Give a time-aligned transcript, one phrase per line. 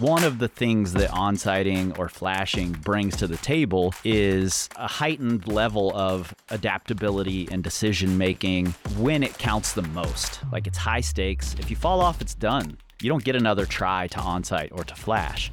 [0.00, 5.48] One of the things that on-sighting or flashing brings to the table is a heightened
[5.48, 8.66] level of adaptability and decision making
[8.98, 10.40] when it counts the most.
[10.52, 11.54] Like it's high stakes.
[11.58, 12.76] If you fall off, it's done.
[13.00, 15.50] You don't get another try to on-sight or to flash.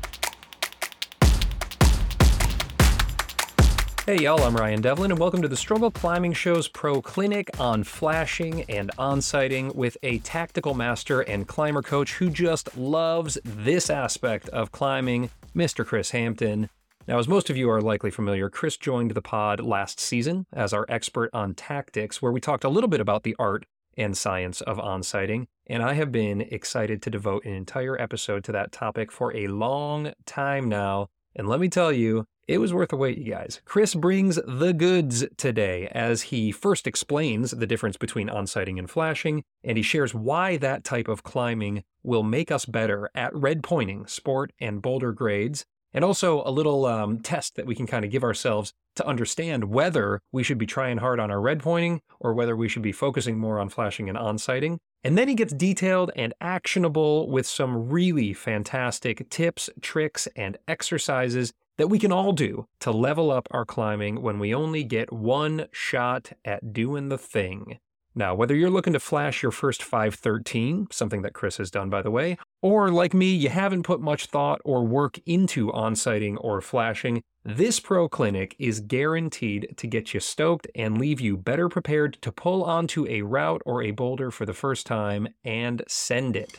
[4.06, 7.86] Hey y'all, I'm Ryan Devlin, and welcome to the Struggle Climbing Show's Pro Clinic on
[7.86, 14.50] flashing and on-sighting with a tactical master and climber coach who just loves this aspect
[14.50, 15.86] of climbing, Mr.
[15.86, 16.70] Kris Hampton.
[17.08, 20.74] Now, as most of you are likely familiar, Kris joined the pod last season as
[20.74, 24.60] our expert on tactics, where we talked a little bit about the art and science
[24.60, 29.14] of on-sighting, and I have been excited to devote an entire episode to that topic
[29.14, 31.08] for a long time now.
[31.38, 33.62] And let me tell you, it was worth the wait, you guys.
[33.66, 39.44] Kris brings the goods today as he first explains the difference between on-sighting and flashing,
[39.64, 44.06] and he shares why that type of climbing will make us better at red pointing,
[44.08, 48.12] sport, and boulder grades, and also a little um, test that we can kind of
[48.12, 52.34] give ourselves to understand whether we should be trying hard on our red pointing or
[52.34, 54.80] whether we should be focusing more on flashing and on-sighting.
[55.04, 61.54] And then he gets detailed and actionable with some really fantastic tips, tricks, and exercises
[61.78, 65.68] that we can all do to level up our climbing when we only get one
[65.72, 67.80] shot at doing the thing.
[68.16, 72.04] Now, whether you're looking to flash your first 513, something that Kris has done by
[72.04, 76.62] the way, or like me, you haven't put much thought or work into on-sighting or
[76.62, 82.20] flashing, this pro clinic is guaranteed to get you stoked and leave you better prepared
[82.22, 86.58] to pull onto a route or a boulder for the first time and send it.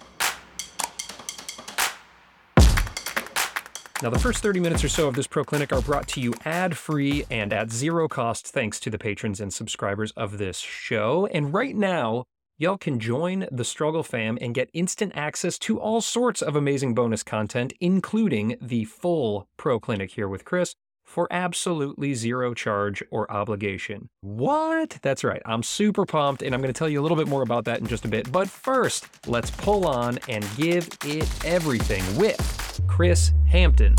[4.02, 6.34] Now, the first 30 minutes or so of this Pro Clinic are brought to you
[6.44, 11.26] ad free and at zero cost thanks to the patrons and subscribers of this show.
[11.26, 12.24] And right now,
[12.58, 16.94] y'all can join the Struggle fam and get instant access to all sorts of amazing
[16.94, 20.74] bonus content, including the full Pro Clinic here with Kris
[21.04, 24.08] for absolutely zero charge or obligation.
[24.22, 24.98] What?
[25.02, 25.42] That's right.
[25.46, 27.78] I'm super pumped, and I'm going to tell you a little bit more about that
[27.78, 28.32] in just a bit.
[28.32, 33.96] But first, let's pull on and give it everything with Kris Hampton.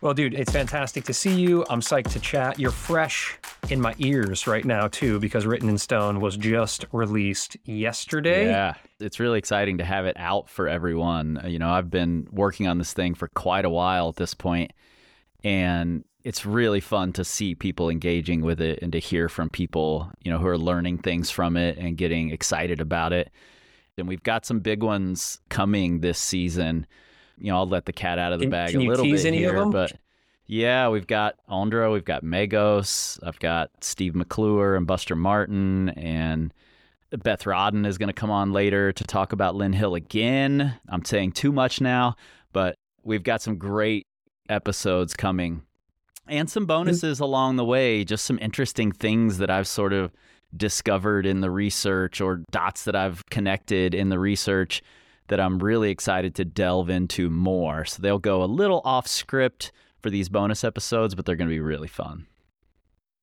[0.00, 1.66] Well, dude, it's fantastic to see you.
[1.68, 2.60] I'm psyched to chat.
[2.60, 3.38] You're fresh
[3.70, 8.46] in my ears right now, too, because Written in Stone was just released yesterday.
[8.46, 11.40] Yeah, it's really exciting to have it out for everyone.
[11.42, 14.34] Uh, you know, I've been working on this thing for quite a while at this
[14.34, 14.72] point,
[15.44, 20.10] and it's really fun to see people engaging with it and to hear from people,
[20.22, 23.30] you know, who are learning things from it and getting excited about it.
[23.96, 26.86] And we've got some big ones coming this season
[27.38, 29.22] you know, I'll let the cat out of the Can- bag can a little tease
[29.22, 29.70] bit any of here, them?
[29.70, 29.92] but
[30.46, 36.52] yeah, we've got Ondra, we've got Megos, I've got Steve McClure and Buster Martin, and
[37.10, 40.78] Beth Rodden is going to come on later to talk about Lynn Hill again.
[40.88, 42.16] I'm saying too much now,
[42.52, 44.06] but we've got some great
[44.48, 45.62] episodes coming
[46.28, 46.68] and some mm.
[46.68, 50.12] bonuses along the way, just some interesting things that I've sort of
[50.56, 54.82] discovered in the research or dots that I've connected in the research
[55.28, 57.84] that I'm really excited to delve into more.
[57.84, 59.72] So they'll go a little off script
[60.06, 62.28] for these bonus episodes, but they're going to be really fun.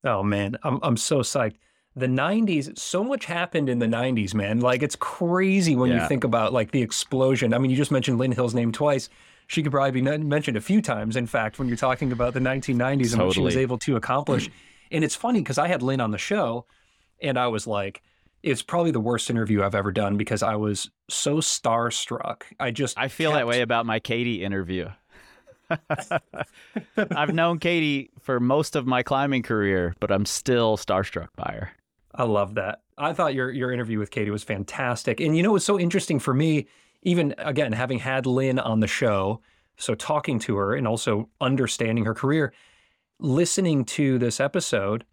[0.04, 1.56] Oh man, I'm I'm so psyched.
[1.96, 4.60] The 90s, so much happened in the 90s, man.
[4.60, 7.54] Like it's crazy when you think about like the explosion.
[7.54, 9.08] I mean, you just mentioned Lynn Hill's name twice.
[9.46, 12.40] She could probably be mentioned a few times, in fact, when you're talking about the
[12.40, 14.50] 1990s and what she was able to accomplish.
[14.90, 16.66] and it's funny because I had Lynn on the show
[17.22, 18.02] and I was like,
[18.42, 22.42] it's probably the worst interview I've ever done because I was so starstruck.
[22.60, 24.90] I just I feel that way about my Katie interview.
[26.96, 31.70] I've known Katie for most of my climbing career, but I'm still starstruck by her.
[32.14, 32.82] I love that.
[32.96, 35.20] I thought your your interview with Katie was fantastic.
[35.20, 36.66] And you know what's so interesting for me,
[37.02, 39.40] even again, having had Lynn on the show,
[39.76, 42.52] so talking to her and also understanding her career,
[43.18, 45.04] listening to this episode,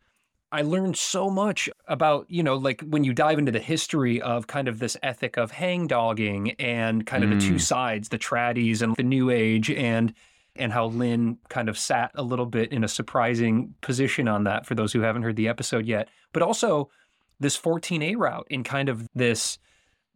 [0.51, 4.47] I learned so much about, you know, like when you dive into the history of
[4.47, 7.61] kind of this ethic of hang dogging and kind of the two Mm.
[7.61, 10.13] sides, the tradies and the new age and
[10.61, 14.65] and how Lynn kind of sat a little bit in a surprising position on that
[14.65, 16.07] for those who haven't heard the episode yet.
[16.33, 16.89] But also
[17.39, 19.57] this 14A route in kind of this,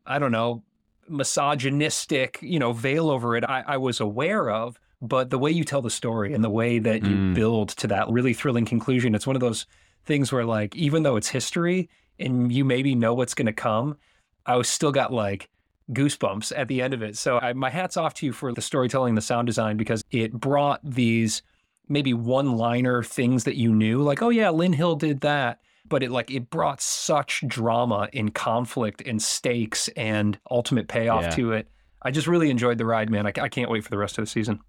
[0.06, 0.64] I don't know,
[1.08, 4.80] misogynistic, you know, veil over it I, I was aware of.
[5.02, 7.34] But the way you tell the story and the way that you Mm.
[7.36, 9.66] build to that really thrilling conclusion, it's one of those
[10.06, 13.98] things where like even though it's history and you maybe know what's gonna come,
[14.46, 15.50] I was still got like
[15.92, 17.18] goosebumps at the end of it.
[17.18, 20.32] So I, my hat's off to you for the storytelling, the sound design, because it
[20.34, 21.42] brought these
[21.88, 25.60] maybe one liner things that you knew, like, oh yeah, Lynn Hill did that.
[25.88, 31.30] But it like it brought such drama and conflict and stakes and ultimate payoff Yeah.
[31.32, 31.68] to it.
[32.02, 33.28] I just really enjoyed the ride, man.
[33.28, 34.62] I, I can't wait for the rest of the season.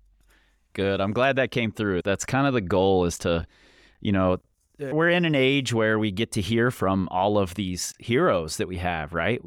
[0.74, 1.00] Good.
[1.00, 2.02] I'm glad that came through.
[2.02, 3.46] That's kind of the goal is to,
[4.02, 4.36] you know,
[4.78, 8.68] we're in an age where we get to hear from all of these heroes that
[8.68, 9.40] we have, right?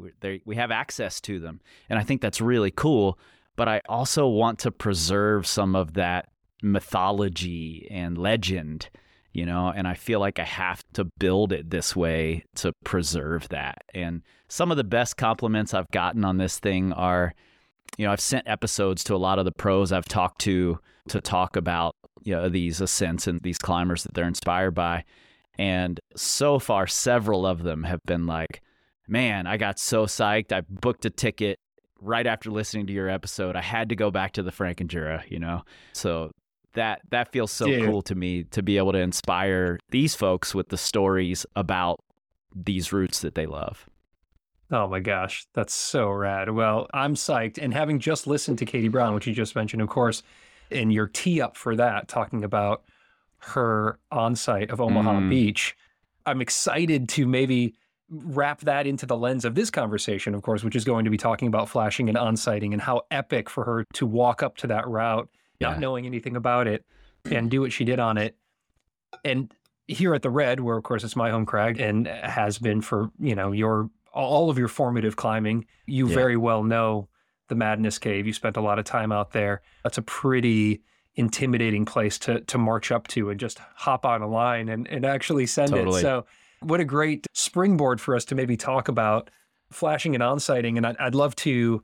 [0.44, 1.60] We have access to them.
[1.88, 3.18] And I think that's really cool.
[3.56, 6.28] But I also want to preserve some of that
[6.62, 8.88] mythology and legend,
[9.32, 13.48] you know, and I feel like I have to build it this way to preserve
[13.50, 13.84] that.
[13.94, 17.34] And some of the best compliments I've gotten on this thing are,
[17.96, 20.78] you know, I've sent episodes to a lot of the pros I've talked to
[21.08, 25.04] to talk about you know these ascents and these climbers that they're inspired by.
[25.58, 28.62] And so far, several of them have been like,
[29.08, 30.52] "Man, I got so psyched!
[30.52, 31.58] I booked a ticket
[32.00, 33.56] right after listening to your episode.
[33.56, 35.62] I had to go back to the Frankenjura." You know,
[35.92, 36.30] so
[36.74, 40.68] that that feels so cool to me to be able to inspire these folks with
[40.68, 42.00] the stories about
[42.54, 43.88] these routes that they love.
[44.72, 46.50] Oh my gosh, that's so rad.
[46.50, 47.58] Well, I'm psyched.
[47.58, 50.22] And having just listened to Katie Brown, which you just mentioned, of course,
[50.72, 52.82] and your tee up for that, talking about
[53.38, 55.30] her on site of Omaha Mm.
[55.30, 55.76] Beach,
[56.26, 57.74] I'm excited to maybe
[58.10, 61.16] wrap that into the lens of this conversation, of course, which is going to be
[61.16, 64.66] talking about flashing and on sighting and how epic for her to walk up to
[64.66, 65.28] that route,
[65.60, 65.70] Yeah.
[65.70, 66.84] not knowing anything about it,
[67.30, 68.36] and do what she did on it.
[69.24, 69.52] And
[69.86, 73.10] here at the Red, where of course it's my home crag and has been for,
[73.18, 76.14] you know, your all of your formative climbing, you Yeah.
[76.14, 77.08] very well know
[77.50, 78.26] the Madness Cave.
[78.26, 79.60] You spent a lot of time out there.
[79.82, 80.82] That's a pretty
[81.16, 85.04] intimidating place to to march up to and just hop on a line and, and
[85.04, 85.98] actually send Totally.
[85.98, 86.02] it.
[86.02, 86.24] So
[86.60, 89.28] what a great springboard for us to maybe talk about
[89.70, 90.76] flashing and on-sighting.
[90.76, 91.82] And I'd, I'd love to,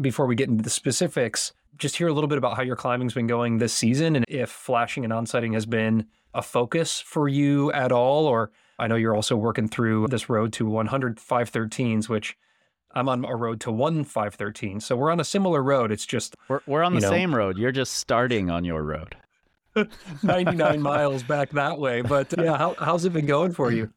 [0.00, 3.14] before we get into the specifics, just hear a little bit about how your climbing's
[3.14, 7.72] been going this season and if flashing and on-sighting has been a focus for you
[7.72, 8.26] at all.
[8.26, 12.36] Or I know you're also working through this road to 100 513s, which
[12.94, 14.80] I'm on a road to one 513.
[14.80, 15.90] So we're on a similar road.
[15.92, 17.10] It's just We're we're on the know.
[17.10, 17.58] same road.
[17.58, 19.16] You're just starting on your road.
[20.22, 22.02] 99 miles back that way.
[22.02, 23.90] But uh, yeah, how, how's it been going for you?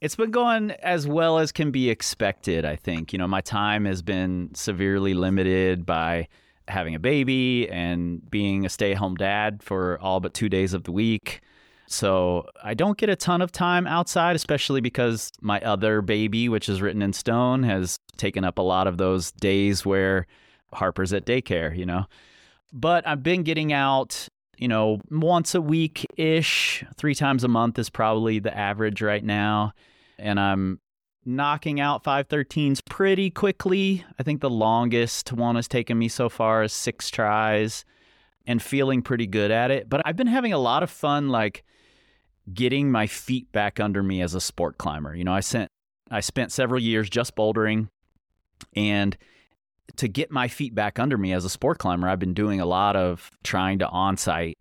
[0.00, 3.12] It's been going as well as can be expected, I think.
[3.12, 6.28] You know, my time has been severely limited by
[6.68, 10.72] having a baby and being a stay at home dad for all but two days
[10.72, 11.40] of the week.
[11.90, 16.68] So I don't get a ton of time outside, especially because my other baby, which
[16.68, 20.28] is written in stone, has taken up a lot of those days where
[20.72, 22.06] Harper's at daycare, you know.
[22.72, 27.76] But I've been getting out, you know, once a week ish, three times a month
[27.76, 29.72] is probably the average right now.
[30.16, 30.78] And I'm
[31.24, 34.04] knocking out 513s pretty quickly.
[34.16, 37.84] I think the longest one has taken me so far is six tries
[38.46, 39.88] and feeling pretty good at it.
[39.88, 41.64] But I've been having a lot of fun, like
[42.52, 45.14] getting my feet back under me as a sport climber.
[45.14, 45.70] You know, I sent
[46.10, 47.88] I spent several years just bouldering
[48.74, 49.16] and
[49.96, 52.66] to get my feet back under me as a sport climber, I've been doing a
[52.66, 54.58] lot of trying to on-site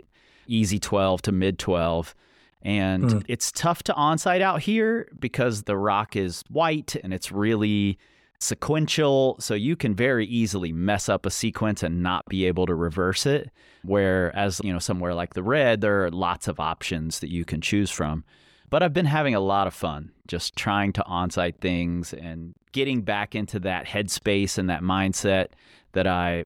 [0.48, 2.16] easy 12 to mid 12
[2.62, 3.26] and Mm.
[3.28, 7.98] it's tough to on-site out here because the rock is white and it's really
[8.42, 12.76] sequential so you can very easily mess up a sequence and not be able to
[12.76, 13.52] reverse it.
[13.84, 17.62] Whereas you know somewhere like the red there are lots of options that you can
[17.62, 18.24] choose from.
[18.70, 23.02] But I've been having a lot of fun just trying to on-site things and getting
[23.02, 25.48] back into that headspace and that mindset
[25.94, 26.44] that I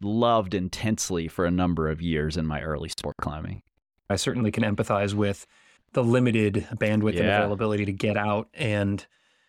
[0.00, 3.62] loved intensely for a number of years in my early sport climbing.
[4.08, 5.46] I certainly can empathize with
[5.92, 9.06] the limited bandwidth and availability to get out and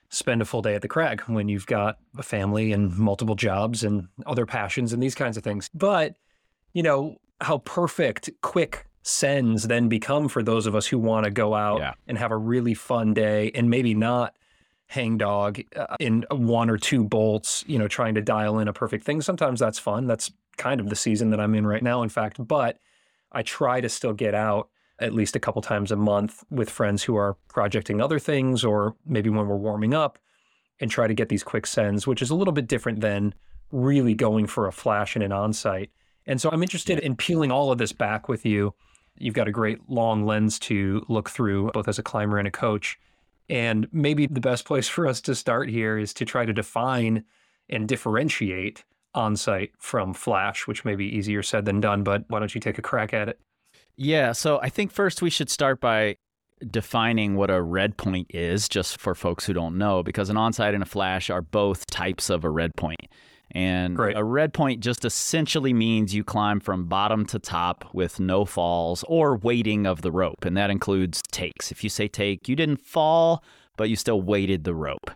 [0.09, 3.83] spend a full day at the crag when you've got a family and multiple jobs
[3.83, 5.69] and other passions and these kinds of things.
[5.73, 6.15] But,
[6.73, 11.31] you know, how perfect quick sends then become for those of us who want to
[11.31, 11.93] go out Yeah.
[12.07, 14.35] and have a really fun day and maybe not
[14.87, 18.73] hang dog uh, in one or two bolts, you know, trying to dial in a
[18.73, 19.21] perfect thing.
[19.21, 20.07] Sometimes that's fun.
[20.07, 22.45] That's kind of the season that I'm in right now, in fact.
[22.45, 22.79] But
[23.31, 24.69] I try to still get out
[25.00, 28.96] at least a couple times a month with friends who are projecting other things or
[29.06, 30.18] maybe when we're warming up
[30.80, 33.34] and try to get these quick sends, which is a little bit different than
[33.72, 35.92] really going for a flash and an on-site.
[36.25, 38.74] And so I'm interested in peeling all of this back with you.
[39.18, 42.51] You've got a great long lens to look through, both as a climber and a
[42.51, 43.00] coach.
[43.50, 47.24] And maybe the best place for us to start here is to try to define
[47.70, 52.54] and differentiate on-site from flash, which may be easier said than done, but why don't
[52.54, 53.39] you take a crack at it?
[53.98, 56.18] Yeah, so I think first we should start by
[56.72, 60.74] defining what a red point is, just for folks who don't know, because an onsite
[60.74, 63.08] and a flash are both types of a red point.
[63.51, 64.18] And Great.
[64.18, 69.04] a red point just essentially means you climb from bottom to top with no falls
[69.08, 70.44] or weighting of the rope.
[70.44, 71.72] And that includes takes.
[71.72, 73.44] If you say take, you didn't fall,
[73.77, 75.12] but you still weighted the rope.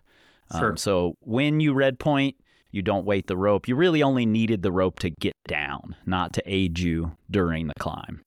[0.57, 0.71] Sure.
[0.71, 2.35] Um, so when you red point,
[2.71, 3.67] you don't weight the rope.
[3.67, 7.73] You really only needed the rope to get down, not to aid you during the
[7.79, 8.23] climb.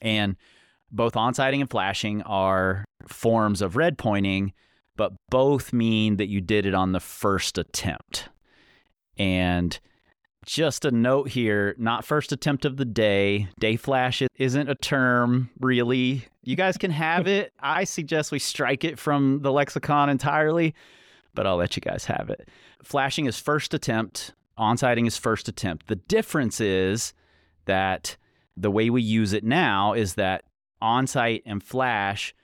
[0.00, 0.36] And
[0.90, 4.52] both onsighting and flashing are forms of red pointing,
[4.96, 8.28] but both mean that you did it on the first attempt.
[9.16, 9.78] And
[10.44, 13.48] just a note here not first attempt of the day.
[13.58, 16.26] Day flash isn't a term, really.
[16.42, 17.52] You guys can have it.
[17.60, 20.74] I suggest we strike it from the lexicon entirely,
[21.34, 22.48] but I'll let you guys have it.
[22.82, 25.86] Flashing is first attempt, onsighting is first attempt.
[25.86, 27.14] The difference is
[27.64, 28.16] that
[28.56, 30.44] the way we use it now is that
[30.82, 32.34] onsite and flash,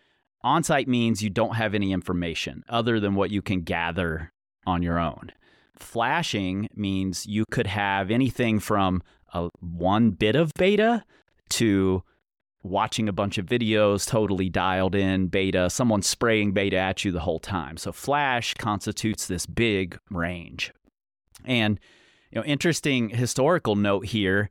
[0.44, 4.32] onsite means you don't have any information other than what you can gather
[4.66, 5.32] on your own.
[5.76, 9.02] Flashing means you could have anything from
[9.32, 11.04] a one bit of beta
[11.50, 12.02] to
[12.62, 17.20] watching a bunch of videos totally dialed in beta, someone spraying beta at you the
[17.20, 17.76] whole time.
[17.76, 20.72] So flash constitutes this big range.
[21.44, 21.80] And
[22.30, 24.50] you know, interesting historical note here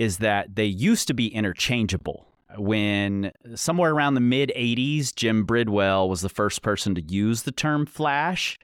[0.00, 2.26] is that they used to be interchangeable.
[2.56, 7.52] When somewhere around the mid 80s, Jim Bridwell was the first person to use the
[7.52, 8.58] term flash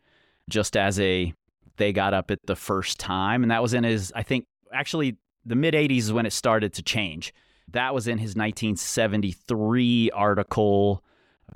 [0.49, 1.35] just as a
[1.77, 3.43] they got up at the first time.
[3.43, 6.73] And that was in his, I think, actually, the mid 80s is when it started
[6.73, 7.35] to change.
[7.73, 11.05] That was in his 1973 article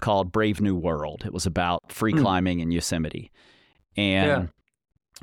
[0.01, 1.23] called Brave New World.
[1.25, 2.19] It was about free Hmm.
[2.21, 3.31] climbing in Yosemite.
[3.97, 4.47] And Yeah.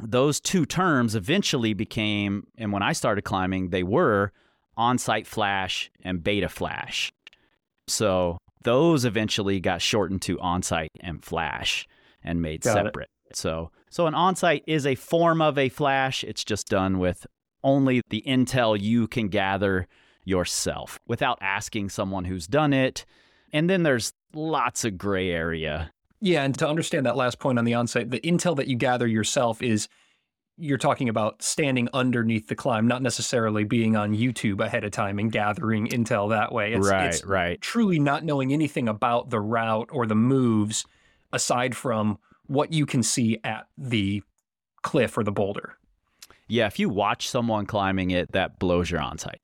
[0.01, 4.31] those two terms eventually became, and when I started climbing, they were
[4.77, 7.12] on site flash and beta flash.
[7.88, 11.88] So those eventually got shortened to on site and flash
[12.24, 12.86] and made Got it.
[12.86, 13.10] separate.
[13.34, 16.24] So, so an on site is a form of a flash.
[16.24, 17.25] It's just done with
[17.63, 19.88] only the intel you can gather
[20.24, 23.05] yourself without asking someone who's done it.
[23.53, 25.91] And then there's lots of gray area.
[26.19, 29.07] Yeah, and to understand that last point on the onsite, the intel that you gather
[29.07, 29.88] yourself is
[30.57, 35.19] you're talking about standing underneath the climb, not necessarily being on YouTube ahead of time
[35.19, 36.73] and gathering intel that way.
[36.73, 37.61] It's, right, it's right.
[37.61, 40.85] truly not knowing anything about the route or the moves
[41.31, 44.23] aside from what you can see at the
[44.81, 45.77] cliff or the boulder.
[46.47, 49.41] Yeah, if you watch someone climbing it, that blows your on site.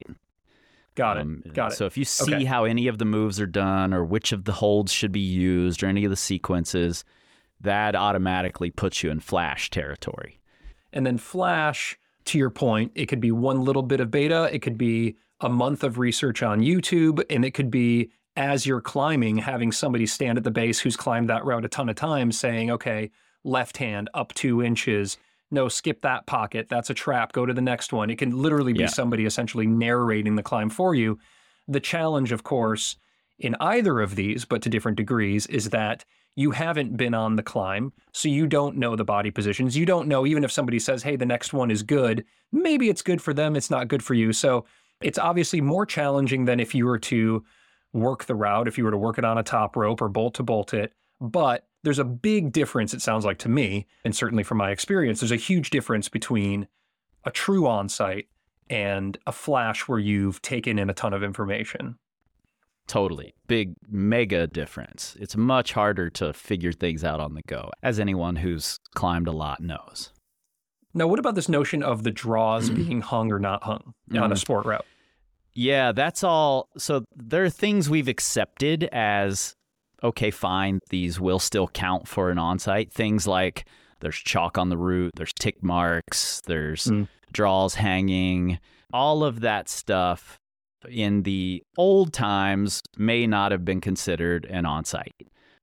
[0.96, 1.22] Got it.
[1.22, 1.75] Um, Got it.
[1.75, 2.46] So if you see Okay.
[2.46, 5.84] how any of the moves are done or which of the holds should be used
[5.84, 7.03] or any of the sequences,
[7.60, 10.39] that automatically puts you in flash territory.
[10.94, 14.60] And then Flash, to your point, it could be one little bit of beta, it
[14.60, 19.38] could be a month of research on YouTube, and it could be as you're climbing,
[19.38, 22.72] having somebody stand at the base who's climbed that route a ton of times saying,
[22.72, 23.12] okay,
[23.44, 25.18] left hand up two inches.
[25.52, 26.68] No, skip that pocket.
[26.70, 27.32] That's a trap.
[27.34, 28.10] Go to the next one.
[28.10, 28.88] It can literally be Yeah.
[28.88, 31.20] somebody essentially narrating the climb for you.
[31.68, 32.96] The challenge, of course,
[33.38, 37.44] in either of these, but to different degrees, is that you haven't been on the
[37.44, 39.78] climb, so you don't know the body positions.
[39.78, 43.02] You don't know, even if somebody says, hey, the next one is good, maybe it's
[43.02, 44.34] good for them, it's not good for you.
[44.34, 44.66] So
[45.02, 47.44] it's obviously more challenging than if you were to
[47.94, 50.34] work the route, if you were to work it on a top rope or bolt
[50.36, 50.94] to bolt it.
[51.22, 55.20] But there's a big difference, it sounds like to me, and certainly from my experience,
[55.20, 56.68] there's a huge difference between
[57.25, 58.28] a true on site
[58.70, 61.98] and a flash where you've taken in a ton of information.
[62.88, 63.34] Totally.
[63.48, 65.16] Big, mega difference.
[65.20, 69.32] It's much harder to figure things out on the go, as anyone who's climbed a
[69.32, 70.12] lot knows.
[70.94, 74.36] Now, what about this notion of the draws being hung or not hung on a
[74.36, 74.38] Mhm.
[74.38, 74.86] sport route?
[75.54, 76.68] Yeah, that's all.
[76.78, 79.56] So there are things we've accepted as
[80.04, 82.92] okay, fine, these will still count for an onsite.
[82.92, 83.66] Things like
[84.02, 87.08] there's chalk on the route, there's tick marks, there's Mm.
[87.32, 88.60] draws hanging,
[88.92, 90.38] all of that stuff
[90.90, 95.12] in the old times may not have been considered an onsite.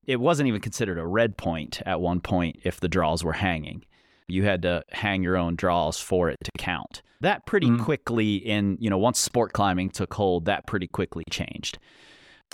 [0.06, 3.84] It wasn't even considered a red point at one point if the draws were hanging.
[4.28, 7.02] You had to hang your own draws for it to count.
[7.20, 7.80] That pretty Mm.
[7.80, 11.78] quickly in, you know, once sport climbing took hold, that pretty quickly changed.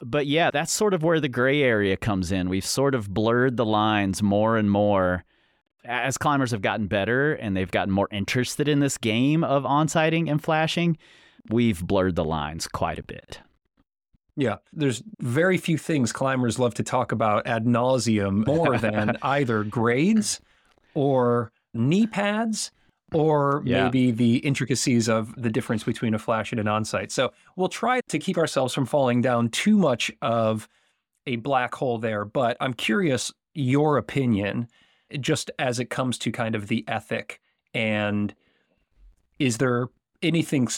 [0.05, 2.49] But yeah, that's sort of where the gray area comes in.
[2.49, 5.25] We've sort of blurred the lines more and more
[5.85, 10.29] as climbers have gotten better and they've gotten more interested in this game of onsighting
[10.31, 10.99] and flashing.
[11.51, 13.41] We've blurred the lines quite a bit.
[14.37, 19.65] Yeah, there's very few things climbers love to talk about ad nauseum more than either
[19.65, 20.41] grades
[20.95, 22.71] or knee pads
[23.15, 23.85] or Yeah.
[23.85, 27.13] maybe the intricacies of the difference between a flash and an onsite.
[27.13, 30.69] So we'll try to keep ourselves from falling down too much of
[31.27, 34.69] a black hole there, but I'm curious your opinion
[35.21, 37.41] just as it comes to kind of the ethic
[37.73, 38.35] and
[39.39, 39.89] is there
[40.23, 40.69] anything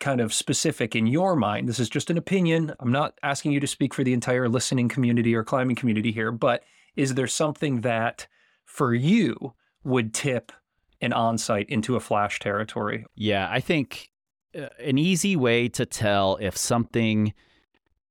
[0.00, 1.68] kind of specific in your mind?
[1.68, 2.72] This is just an opinion.
[2.80, 6.32] I'm not asking you to speak for the entire listening community or climbing community here,
[6.32, 6.62] but
[6.96, 8.26] is there something that
[8.64, 10.52] for you would tip
[11.00, 13.04] an on-site into a flash territory?
[13.14, 14.10] Yeah, I think
[14.56, 17.34] uh, an easy way to tell if something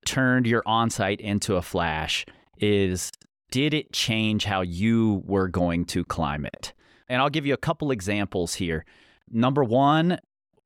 [0.06, 2.26] turned your on-site into a flash
[2.58, 3.12] is
[3.52, 6.74] did it change how you were going to climb it?
[7.08, 8.86] And I'll give you a couple examples here.
[9.30, 10.18] Number one,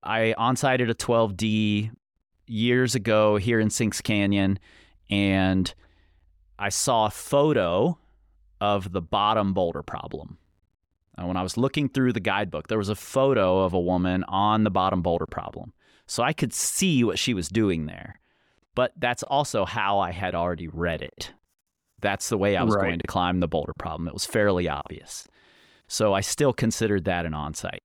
[0.03, 1.91] I on-sited a 12D
[2.45, 4.59] years ago here in Sinks Canyon,
[5.09, 5.73] and
[6.59, 7.97] I saw a photo
[8.59, 10.37] of the bottom boulder problem.
[11.17, 14.23] And when I was looking through the guidebook, there was a photo of a woman
[14.27, 15.73] on the bottom boulder problem.
[16.05, 18.19] So I could see what she was doing there.
[18.75, 21.33] But that's also how I had already read it.
[21.99, 22.83] That's the way I was right.
[22.83, 24.07] going to climb the boulder problem.
[24.07, 25.27] It was fairly obvious.
[25.87, 27.83] So I still considered that an on-site.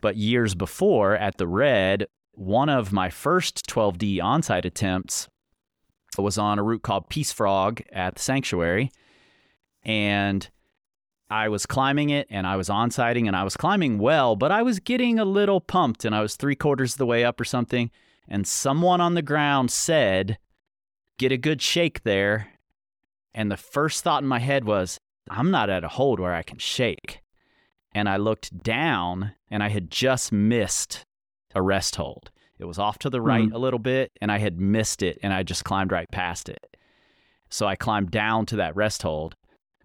[0.00, 5.28] But years before at the Red, one of my first 12D on-site attempts
[6.18, 8.90] was on a route called Peace Frog at the sanctuary.
[9.84, 10.48] And
[11.28, 14.62] I was climbing it and I was on-siting and I was climbing well, but I
[14.62, 17.44] was getting a little pumped and I was three quarters of the way up or
[17.44, 17.90] something.
[18.28, 20.38] And someone on the ground said,
[21.18, 22.48] Get a good shake there.
[23.32, 24.98] And the first thought in my head was,
[25.28, 27.20] I'm not at a hold where I can shake.
[27.96, 31.06] And I looked down and I had just missed
[31.54, 32.30] a rest hold.
[32.58, 33.54] It was off to the right mm-hmm.
[33.54, 36.76] a little bit and I had missed it and I just climbed right past it.
[37.48, 39.34] So I climbed down to that rest hold.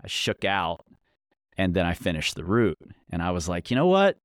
[0.03, 0.83] I shook out
[1.57, 2.77] and then I finished the route.
[3.09, 4.17] And I was like, you know what?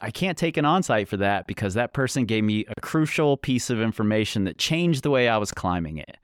[0.00, 3.68] I can't take an on-site for that because that person gave me a crucial piece
[3.68, 6.16] of information that changed the way I was climbing it.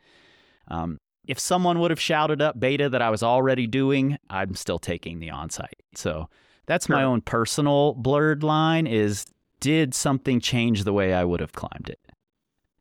[0.68, 4.78] Um, if someone would have shouted up beta that I was already doing, I'm still
[4.78, 5.82] taking the on-site.
[5.94, 6.30] So
[6.66, 6.96] that's sure.
[6.96, 9.26] my own personal blurred line is
[9.60, 12.00] did something change the way I would have climbed it?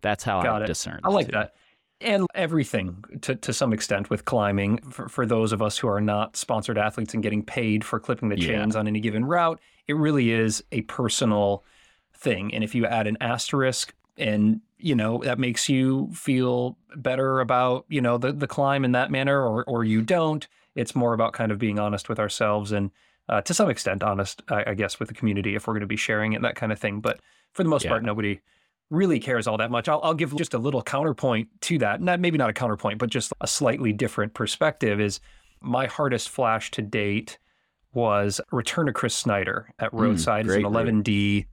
[0.01, 0.67] That's how Got I it.
[0.67, 0.99] discern.
[1.03, 1.53] I like that.
[1.99, 6.01] And everything to, to some extent with climbing for, for those of us who are
[6.01, 8.79] not sponsored athletes and getting paid for clipping the chains yeah.
[8.79, 11.63] on any given route, it really is a personal
[12.15, 12.51] thing.
[12.55, 17.85] And if you add an asterisk and you know that makes you feel better about
[17.87, 21.33] you know the the climb in that manner or or you don't it's more about
[21.33, 22.91] kind of being honest with ourselves and
[23.31, 25.87] uh, to some extent honest I, I, guess with the community if we're going to
[25.87, 27.19] be sharing it that kind of thing but
[27.53, 27.91] for the most yeah.
[27.91, 28.41] part nobody
[28.89, 32.19] really cares all that much I'll, I'll give just a little counterpoint to that not
[32.19, 35.19] maybe not a counterpoint but just a slightly different perspective is
[35.61, 37.39] my hardest flash to date
[37.93, 41.45] was return to chris snyder at hmm, roadside mm, an 11d route.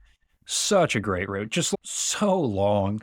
[0.45, 3.01] such a great route just so long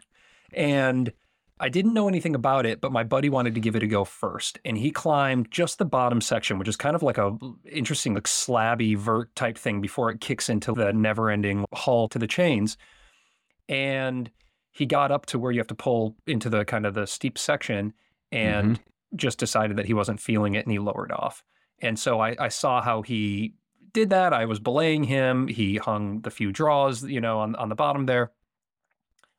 [0.52, 1.12] and
[1.59, 4.05] I didn't know anything about it, but my buddy wanted to give it a go
[4.05, 4.59] first.
[4.64, 8.25] And he climbed just the bottom section, which is kind of like a interesting, like
[8.25, 12.77] slabby vert type thing before it kicks into the never ending haul to the chains.
[13.71, 14.31] And
[14.71, 17.38] he got up to where you have to pull into the kind of the steep
[17.38, 17.95] section
[18.31, 19.16] and mm-hmm.
[19.16, 21.42] just decided that he wasn't feeling it and he lowered off.
[21.81, 23.55] And so I, I saw how he
[23.92, 24.35] did that.
[24.35, 25.49] I was belaying him.
[25.49, 28.33] He hung the few draws, you know, on, on the bottom there.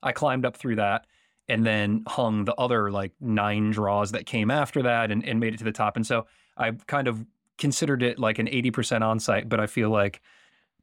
[0.02, 1.06] I climbed up through that
[1.50, 5.54] and then hung the other like nine draws that came after that and, and made
[5.54, 5.96] it to the top.
[5.96, 7.26] And so I kind of
[7.58, 10.22] considered it like an 80% on-site, but I feel like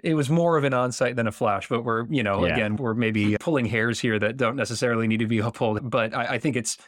[0.02, 1.68] it was more of an on-site than a flash.
[1.68, 2.54] But we're, you know, yeah.
[2.54, 5.88] again, we're maybe pulling hairs here that don't necessarily need to be pulled.
[5.88, 6.78] But I, I think it's,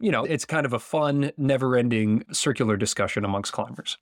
[0.00, 3.98] you know, it's kind of a fun, never-ending circular discussion amongst climbers.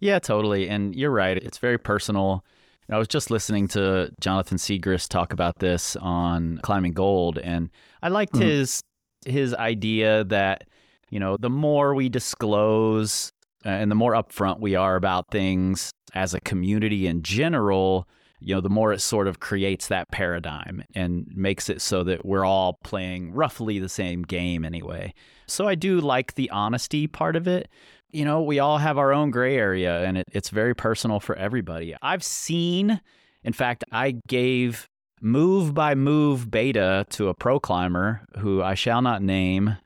[0.00, 0.68] Yeah, totally.
[0.68, 1.36] And you're right.
[1.36, 2.44] It's very personal.
[2.90, 7.70] I was just listening to Jonathan Siegrist talk about this on Climbing Gold, and
[8.02, 8.48] I liked mm-hmm.
[8.48, 8.82] his
[9.26, 10.64] his idea that
[11.10, 13.32] you know the more we disclose
[13.66, 18.08] uh, and the more upfront we are about things as a community in general,
[18.40, 22.24] you know, the more it sort of creates that paradigm and makes it so that
[22.24, 25.12] we're all playing roughly the same game anyway.
[25.46, 27.68] So I do like the honesty part of it
[28.10, 31.36] you know, we all have our own gray area and it, it's very personal for
[31.36, 31.94] everybody.
[32.00, 33.00] I've seen,
[33.44, 34.88] in fact, I gave
[35.20, 39.76] move by move beta to a pro climber who I shall not name,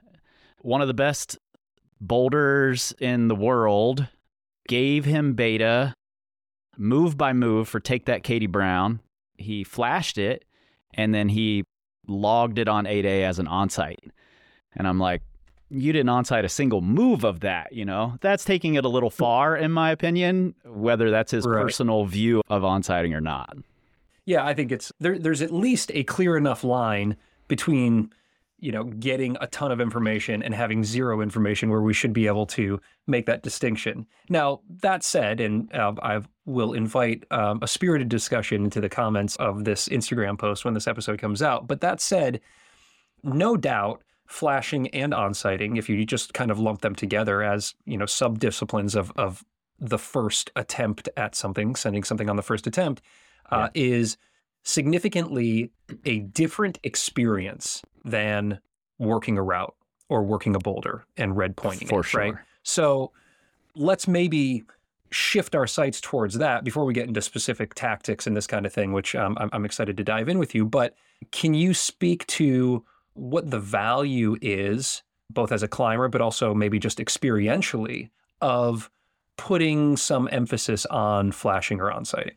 [0.60, 1.38] one of the best
[2.00, 4.06] boulders in the world,
[4.68, 5.94] gave him beta
[6.78, 9.00] move by move for Take That Katie Brown.
[9.36, 10.44] He flashed it
[10.94, 11.64] and then he
[12.06, 14.10] logged it on 8A as an onsite.
[14.74, 15.22] And I'm like,
[15.72, 18.16] you didn't onsite a single move of that, you know?
[18.20, 21.62] That's taking it a little far, in my opinion, whether that's his right.
[21.62, 23.56] personal view of onsiting or not.
[24.24, 27.16] Yeah, I think it's there, there's at least a clear enough line
[27.48, 28.12] between
[28.62, 32.28] you know, getting a ton of information and having zero information where we should be
[32.28, 34.06] able to make that distinction.
[34.28, 39.34] Now, that said, and uh, I will invite um, a spirited discussion into the comments
[39.36, 41.66] of this Instagram post when this episode comes out.
[41.66, 42.40] But that said,
[43.24, 47.98] no doubt flashing and on-sighting, if you just kind of lump them together as, you
[47.98, 49.44] know, sub-disciplines of, of
[49.78, 53.02] the first attempt at something, sending something on the first attempt,
[53.50, 53.82] uh, yeah.
[53.82, 54.16] is
[54.62, 55.70] significantly
[56.06, 58.58] a different experience than
[58.98, 59.74] working a route
[60.08, 62.20] or working a boulder and red pointing For it, sure.
[62.20, 62.34] right?
[62.62, 63.12] So
[63.74, 64.64] let's maybe
[65.10, 68.72] shift our sights towards that before we get into specific tactics and this kind of
[68.72, 70.64] thing, which um, I'm, I'm excited to dive in with you.
[70.64, 70.94] But
[71.32, 72.82] can you speak to
[73.14, 78.90] what the value is, both as a climber, but also maybe just experientially, of
[79.36, 82.36] putting some emphasis on flashing or on sighting?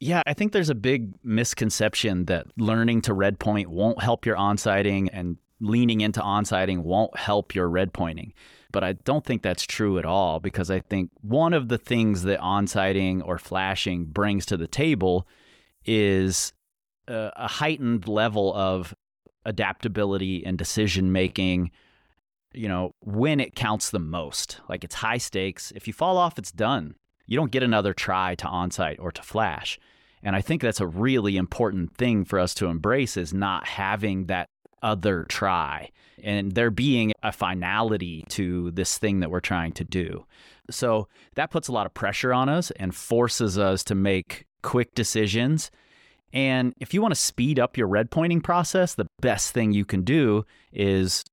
[0.00, 4.36] Yeah, I think there's a big misconception that learning to red point won't help your
[4.36, 8.32] on sighting and leaning into on sighting won't help your red pointing.
[8.72, 12.24] But I don't think that's true at all because I think one of the things
[12.24, 15.28] that on sighting or flashing brings to the table
[15.84, 16.52] is
[17.06, 18.94] a, a heightened level of
[19.44, 21.70] adaptability and decision making
[22.52, 26.38] you know when it counts the most like it's high stakes if you fall off
[26.38, 26.94] it's done
[27.26, 29.78] you don't get another try to onsite or to flash.
[30.22, 34.26] And I think that's a really important thing for us to embrace is not having
[34.26, 34.48] that
[34.82, 35.90] other try
[36.22, 40.26] and there being a finality to this thing that we're trying to do.
[40.70, 44.94] So that puts a lot of pressure on us and forces us to make quick
[44.94, 45.70] decisions.
[46.34, 49.84] And if you want to speed up your red pointing process, the best thing you
[49.84, 51.24] can do is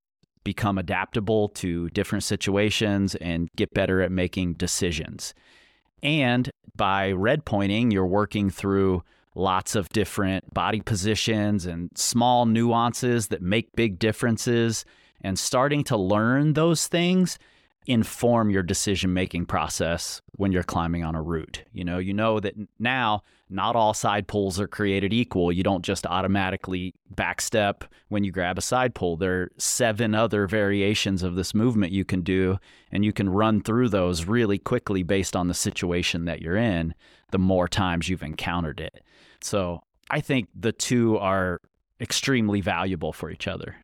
[0.44, 5.34] become adaptable to different situations and get better at making decisions.
[6.04, 13.28] And by red pointing, you're working through lots of different body positions and small nuances
[13.28, 14.86] that make big differences.
[15.24, 17.38] And starting to learn those things
[17.88, 21.64] inform your decision making process when you're climbing on a route.
[21.74, 25.52] You know, you know that now not all side pulls are created equal.
[25.52, 29.18] You don't just automatically backstep when you grab a side pull.
[29.18, 32.58] There are seven other variations of this movement you can do,
[32.92, 36.94] and you can run through those really quickly based on the situation that you're in,
[37.32, 39.04] the more times you've encountered it.
[39.42, 41.62] So I think the two are
[42.00, 43.76] extremely valuable for each other.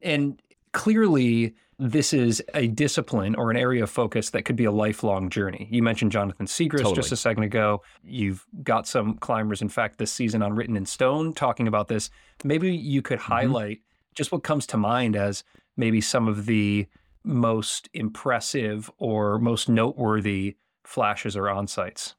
[0.00, 0.40] And
[0.72, 5.28] clearly, this is a discipline or an area of focus that could be a lifelong
[5.28, 5.68] journey.
[5.70, 6.94] You mentioned Jonathan Siegrist totally.
[6.94, 7.82] just a second ago.
[8.02, 12.10] You've got some climbers, in fact, this season on Written in Stone talking about this.
[12.44, 13.32] Maybe you could mm-hmm.
[13.32, 13.80] highlight
[14.14, 15.42] just what comes to mind as
[15.76, 16.86] maybe some of the
[17.24, 22.14] most impressive or most noteworthy flashes or onsights.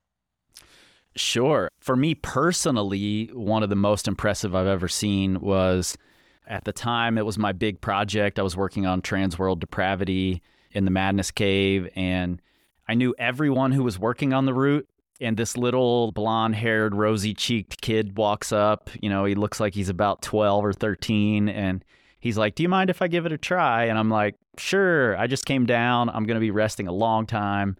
[1.15, 1.70] Sure.
[1.80, 5.98] For me personally, one of the most impressive I've ever seen was
[6.47, 8.39] at the time, it was my big project.
[8.39, 12.41] I was working on Transworld Depravity in the Madness Cave, and
[12.88, 14.88] I knew everyone who was working on the route.
[15.21, 18.89] And this little blonde haired, rosy cheeked kid walks up.
[19.01, 21.47] You know, he looks like he's about 12 or 13.
[21.47, 21.86] And
[22.19, 23.86] he's like, Do you mind if I give it a try?
[23.86, 25.17] And I'm like, Sure.
[25.17, 26.10] I just came down.
[26.10, 27.77] I'm going to be resting a long time.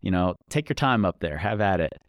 [0.00, 1.36] You know, take your time up there.
[1.36, 2.00] Have at it.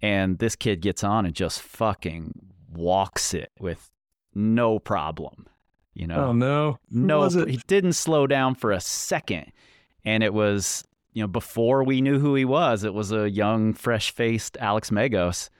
[0.00, 2.32] And this kid gets on and just fucking
[2.72, 3.90] walks it with
[4.34, 5.46] no problem.
[5.94, 9.52] You know, oh no, Who no, he didn't slow down for a second,
[10.04, 12.84] and it was you know before we knew who he was.
[12.84, 15.50] It was a young, fresh-faced Alex Megos,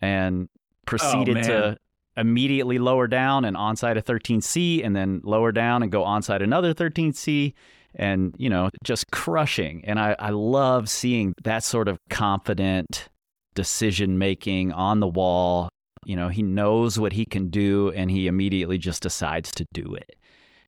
[0.00, 0.48] and
[0.84, 1.76] proceeded oh, to
[2.16, 6.74] immediately lower down and onside a 13C, and then lower down and go onside another
[6.74, 7.54] 13C,
[7.94, 9.84] and you know just crushing.
[9.86, 13.08] And I, I love seeing that sort of confident
[13.54, 15.68] decision making on the wall
[16.04, 19.94] you know, he knows what he can do and he immediately just decides to do
[19.94, 20.16] it.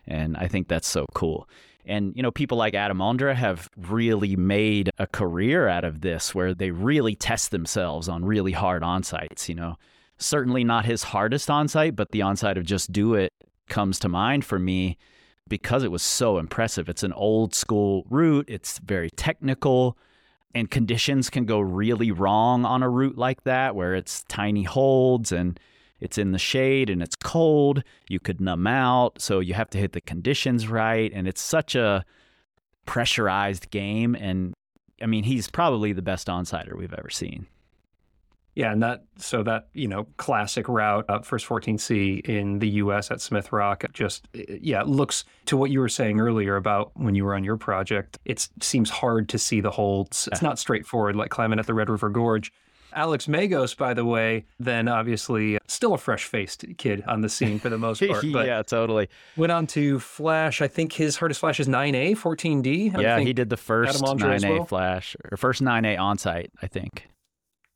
[0.06, 1.48] And I think that's so cool.
[1.86, 6.34] And, you know, people like Adam Ondra have really made a career out of this
[6.34, 9.76] where they really test themselves on really hard onsites, you know.
[10.16, 13.32] Certainly not his hardest onsite, but the onsite of Just Do It
[13.68, 14.96] comes to mind for me
[15.48, 16.88] because it was so impressive.
[16.88, 19.98] It's an old school route, it's very technical
[20.54, 25.32] and conditions can go really wrong on a route like that where it's tiny holds
[25.32, 25.58] and
[26.00, 29.20] it's in the shade and it's cold you could numb out.
[29.20, 32.04] So you have to hit the conditions right and it's such a
[32.86, 34.54] pressurized game and
[35.00, 37.46] i mean he's probably the best onsider we've ever seen
[38.54, 43.10] yeah, and that so that you know classic route up first 14C in the U.S.
[43.10, 47.24] at Smith Rock just yeah looks to what you were saying earlier about when you
[47.24, 48.18] were on your project.
[48.24, 50.28] It seems hard to see the holds.
[50.30, 52.52] It's not straightforward like climbing at the Red River Gorge.
[52.92, 57.28] Alex Megos, by the way, then obviously uh, still a fresh faced kid on the
[57.28, 58.24] scene for the most part.
[58.32, 59.08] But yeah, totally.
[59.36, 60.62] Went on to Flash.
[60.62, 62.96] I think his hardest Flash is 9A, 14D.
[62.96, 64.64] I yeah, he did the first 9A well.
[64.64, 67.08] Flash, or first 9A on site, I think.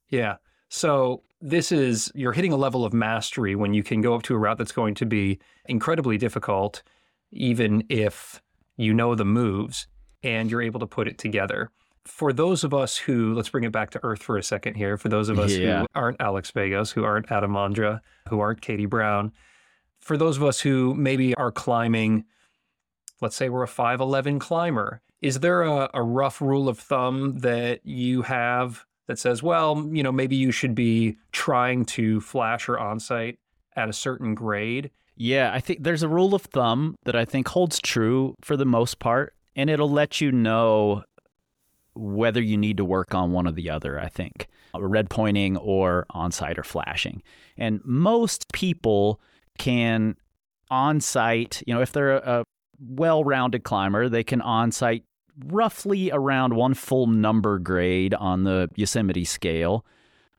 [0.08, 0.36] Yeah.
[0.68, 4.34] So this is, you're hitting a level of mastery when you can go up to
[4.34, 6.82] a route that's going to be incredibly difficult,
[7.30, 8.42] even if
[8.76, 9.86] you know the moves
[10.22, 11.70] and you're able to put it together.
[12.04, 14.96] For those of us who, let's bring it back to earth for a second here,
[14.96, 15.80] for those of us yeah.
[15.80, 19.32] who aren't Alex Megos, who aren't Adam Ondra, who aren't Katie Brown,
[20.00, 22.24] for those of us who maybe are climbing,
[23.20, 27.84] let's say we're a 5'11 climber, is there a, a rough rule of thumb that
[27.84, 32.76] you have that says, well, you know, maybe you should be trying to flash or
[32.76, 33.38] onsite
[33.74, 34.90] at a certain grade?
[35.16, 38.64] Yeah, I think there's a rule of thumb that I think holds true for the
[38.64, 41.02] most part, and it'll let you know
[41.94, 45.56] whether you need to work on one or the other, I think, uh, red pointing
[45.56, 47.22] or onsite or flashing.
[47.56, 49.20] And most people
[49.58, 50.16] can
[50.70, 52.44] onsite, you know, if they're a, a
[52.78, 55.02] well rounded climber, they can onsite
[55.46, 59.84] roughly around one full number grade on the Yosemite scale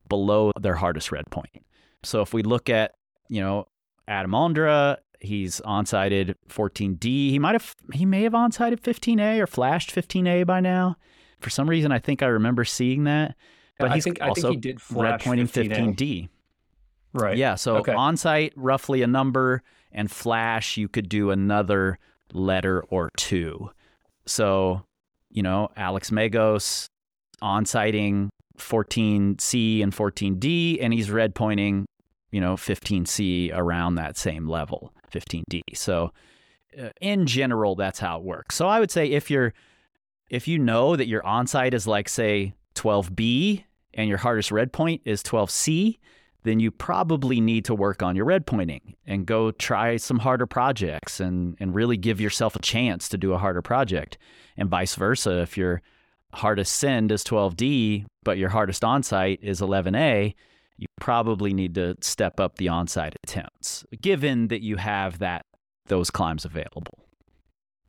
[0.08, 1.66] below their hardest red point.
[2.04, 2.94] So if we look at,
[3.28, 3.68] you know,
[4.08, 7.04] Adam Ondra, he's onsighted 14D.
[7.04, 10.96] He might have he may have onsighted 15A or flashed 15A by now.
[11.40, 13.36] For some reason I think I remember seeing that.
[13.78, 16.30] But he's think, also he did red pointing 15 d
[17.14, 17.38] Right.
[17.38, 17.94] Yeah, so okay.
[17.94, 21.98] onsite roughly a number and flash you could do another
[22.34, 23.72] letter or two.
[24.26, 24.84] So
[25.30, 26.86] you know, Alex Megos
[27.42, 31.86] on sighting 14C and 14D, and he's red pointing,
[32.32, 35.62] you know, 15C around that same level, 15D.
[35.74, 36.12] So
[36.80, 38.56] uh, in general, that's how it works.
[38.56, 39.54] So I would say if you're,
[40.30, 43.63] if you know that your onsite is like, say, 12B
[43.94, 45.98] and your hardest red point is 12C,
[46.43, 50.47] then you probably need to work on your red pointing and go try some harder
[50.47, 54.17] projects and, and really give yourself a chance to do a harder project.
[54.58, 55.82] And vice versa, if your
[56.34, 60.34] hardest send is 12D, but your hardest onsite is 11A,
[60.78, 65.45] you probably need to step up the onsite attempts, given that you have that
[65.88, 66.99] those climbs available.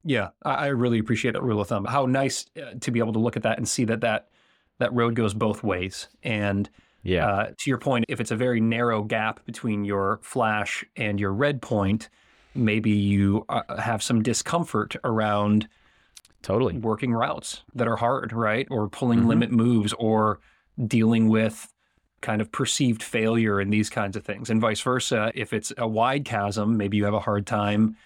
[0.02, 1.84] Yeah, I really appreciate that rule of thumb.
[1.84, 4.30] How nice uh, to be able to look at that and see that that,
[4.78, 6.08] that road goes both ways.
[6.22, 6.68] And
[7.02, 7.26] yeah.
[7.26, 11.32] Uh, to your point, if it's a very narrow gap between your flash and your
[11.32, 12.08] red point,
[12.54, 15.68] maybe you uh, have some discomfort around
[16.42, 18.66] totally working routes that are hard, right?
[18.70, 19.28] Or pulling mm-hmm.
[19.28, 20.40] limit moves or
[20.86, 21.72] dealing with
[22.20, 24.50] kind of perceived failure and these kinds of things.
[24.50, 27.96] And vice versa, if it's a wide chasm, maybe you have a hard time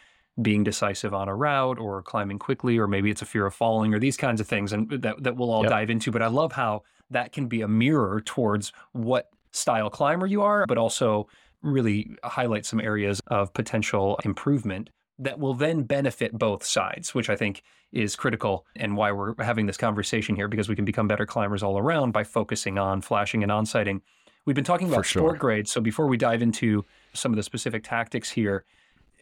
[0.41, 3.95] being decisive on a route or climbing quickly, or maybe it's a fear of falling
[3.95, 4.73] or these kinds of things.
[4.73, 5.71] And that, that we'll all yep.
[5.71, 6.11] dive into.
[6.11, 10.67] But I love how that can be a mirror towards what style climber you are,
[10.67, 11.29] but also
[11.63, 17.37] really highlight some areas of potential improvement that will then benefit both sides, which I
[17.37, 17.63] think
[17.93, 21.63] is critical and why we're having this conversation here because we can become better climbers
[21.63, 24.03] all around by focusing on flashing and on-sighting.
[24.45, 27.85] We've been talking about sport grades, so before we dive into some of the specific
[27.85, 28.65] tactics here,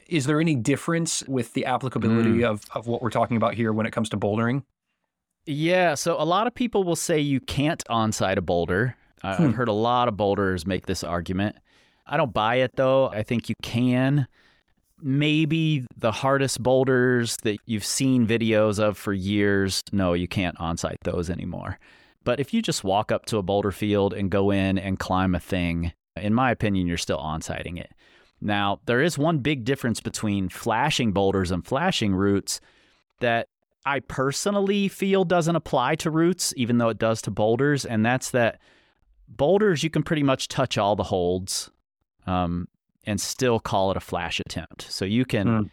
[0.08, 2.48] is there any difference with the applicability mm.
[2.48, 4.64] of, of what we're talking about here when it comes to bouldering?
[5.46, 8.96] Yeah, so a lot of people will say you can't onsite a boulder.
[9.22, 9.26] Hmm.
[9.26, 11.56] I've heard a lot of boulders make this argument.
[12.06, 13.08] I don't buy it though.
[13.08, 14.26] I think you can.
[15.00, 20.98] Maybe the hardest boulders that you've seen videos of for years, no, you can't onsite
[21.02, 21.78] those anymore.
[22.24, 25.34] But if you just walk up to a boulder field and go in and climb
[25.34, 27.90] a thing, in my opinion, you're still onsiting it.
[28.40, 32.60] Now, there is one big difference between flashing boulders and flashing routes
[33.20, 33.48] that
[33.84, 38.30] I personally feel doesn't apply to roots, even though it does to boulders, and that's
[38.30, 38.60] that
[39.28, 41.70] boulders you can pretty much touch all the holds
[42.26, 42.68] um,
[43.06, 44.90] and still call it a flash attempt.
[44.90, 45.70] So you can, mm.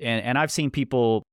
[0.00, 1.24] and and I've seen people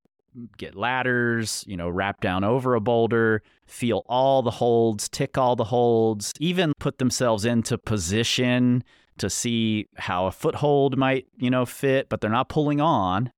[0.57, 5.55] get ladders, you know, wrap down over a boulder, feel all the holds, tick all
[5.55, 8.83] the holds, even put themselves into position
[9.17, 13.31] to see how a foothold might, you know, fit, but they're not pulling on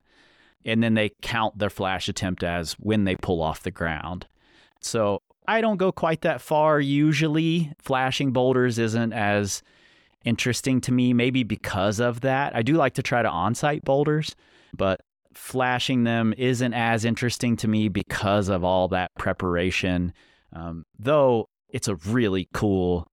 [0.65, 4.28] and then they count their flash attempt as when they pull off the ground.
[4.82, 7.72] So I don't go quite that far usually.
[7.80, 9.63] Flashing boulders isn't as
[10.26, 12.56] interesting to me, maybe because of that.
[12.56, 14.36] I do like to try to on-site boulders,
[14.76, 15.02] but
[15.34, 20.13] flashing them isn't as interesting to me because of all that preparation.
[20.54, 23.08] Um, though it's a really cool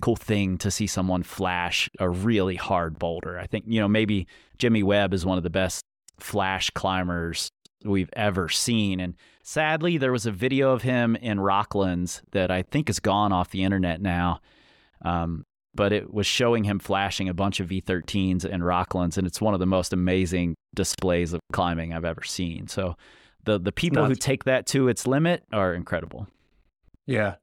[0.00, 3.36] cool thing to see someone flash a really hard boulder.
[3.36, 5.84] I think, you know, maybe Jimmy Webb is one of the best
[6.20, 7.50] flash climbers
[7.84, 9.00] we've ever seen.
[9.00, 13.32] And sadly, there was a video of him in Rocklands that I think is gone
[13.32, 14.40] off the internet now.
[15.02, 19.40] Um, but it was showing him flashing a bunch of V13s in Rocklands, and it's
[19.40, 22.66] one of the most amazing displays of climbing I've ever seen.
[22.66, 22.96] So
[23.44, 24.10] the the people Nuts.
[24.10, 26.26] who take that to its limit are incredible.
[27.06, 27.36] Yeah.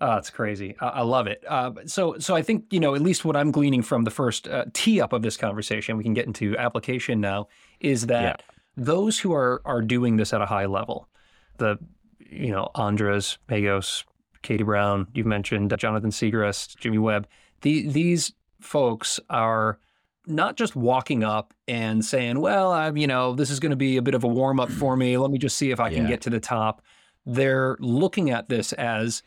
[0.00, 0.76] Oh, it's crazy.
[0.80, 1.42] I, I love it.
[1.48, 4.46] Uh, so, so I think you know at least what I'm gleaning from the first
[4.46, 5.96] uh, tee up of this conversation.
[5.96, 7.48] We can get into application now.
[7.80, 8.54] Is that yeah.
[8.76, 11.08] those who are are doing this at a high level,
[11.56, 11.78] the
[12.18, 14.04] you know Ondras, Megos,
[14.42, 15.06] Katie Brown.
[15.14, 17.26] You've mentioned Jonathan Siegrist, Jimmy Webb.
[17.62, 19.78] The, these folks are
[20.26, 23.96] not just walking up and saying, "Well, I'm, you know, this is going to be
[23.96, 25.16] a bit of a warm up for me.
[25.16, 26.82] Let me just see if I can get to the top."
[27.28, 29.24] They're looking at this as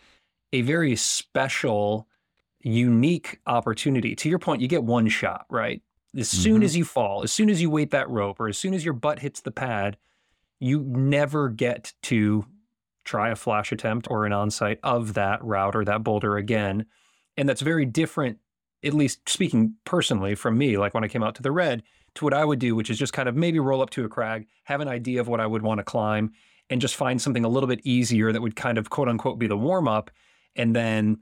[0.53, 2.07] a very special,
[2.61, 4.15] unique opportunity.
[4.15, 5.81] To your point, you get one shot, right?
[6.17, 6.41] As mm-hmm.
[6.41, 8.83] soon as you fall, as soon as you weight that rope, or as soon as
[8.83, 9.97] your butt hits the pad,
[10.59, 12.45] you never get to
[13.03, 16.85] try a flash attempt or an on-sight of that route or that boulder again.
[17.37, 18.39] And that's very different,
[18.83, 21.83] at least speaking personally from me, like when I came out to the red,
[22.15, 24.09] to what I would do, which is just kind of maybe roll up to a
[24.09, 26.31] crag, have an idea of what I would want to climb,
[26.69, 29.47] and just find something a little bit easier that would kind of quote unquote be
[29.47, 30.11] the warm up,
[30.59, 31.17] and then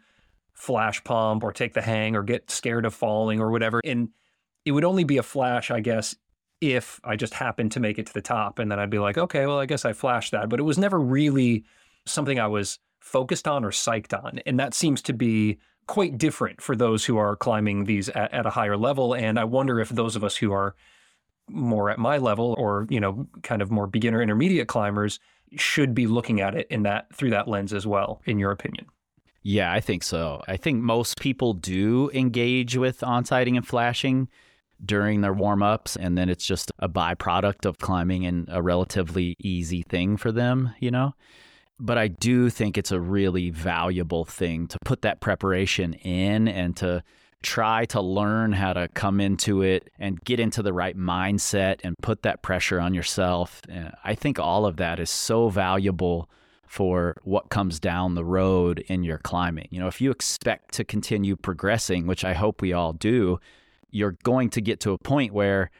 [0.53, 3.79] flash pump or take the hang or get scared of falling or whatever.
[3.85, 4.09] And
[4.65, 6.15] it would only be a flash, I guess,
[6.59, 8.57] if I just happened to make it to the top.
[8.59, 10.49] And then I'd be like, okay, well, I guess I flashed that.
[10.49, 11.63] But it was never really
[12.05, 14.39] something I was focused on or psyched on.
[14.45, 18.45] And that seems to be quite different for those who are climbing these at, at
[18.45, 19.13] a higher level.
[19.13, 20.75] And I wonder if those of us who are
[21.49, 25.19] more at my level or, you know, kind of more beginner intermediate climbers
[25.55, 28.87] should be looking at it in that through that lens as well, in your opinion.
[29.49, 30.43] Yeah, I think so.
[30.45, 34.27] I think most people do engage with on-sighting and flashing
[34.83, 39.37] during their warm ups, and then it's just a byproduct of climbing and a relatively
[39.39, 41.13] easy thing for them, you know?
[41.79, 46.75] But I do think it's a really valuable thing to put that preparation in and
[46.77, 47.01] to
[47.41, 51.95] try to learn how to come into it and get into the right mindset and
[52.01, 53.61] put that pressure on yourself.
[53.69, 56.29] And I think all of that is so valuable
[56.67, 59.67] for what comes down the road in your climbing.
[59.71, 63.39] You know, if you expect to continue progressing, which I hope we all do,
[63.89, 65.71] you're going to get to a point where